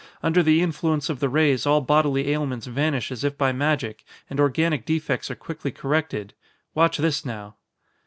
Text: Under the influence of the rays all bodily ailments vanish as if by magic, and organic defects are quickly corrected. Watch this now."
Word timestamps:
Under 0.23 0.41
the 0.41 0.63
influence 0.63 1.11
of 1.11 1.19
the 1.19 1.29
rays 1.29 1.67
all 1.67 1.79
bodily 1.79 2.31
ailments 2.31 2.65
vanish 2.65 3.11
as 3.11 3.23
if 3.23 3.37
by 3.37 3.51
magic, 3.51 4.03
and 4.31 4.39
organic 4.39 4.83
defects 4.83 5.29
are 5.29 5.35
quickly 5.35 5.69
corrected. 5.71 6.33
Watch 6.73 6.97
this 6.97 7.23
now." 7.23 7.57